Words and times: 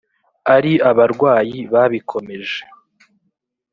Ari 0.55 0.73
abarwanyi 0.89 1.59
babikomeje 1.73 2.59